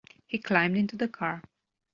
He 0.25 0.39
climbed 0.39 0.77
into 0.77 0.97
the 0.97 1.07
car. 1.07 1.43